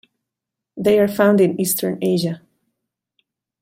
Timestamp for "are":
0.99-1.07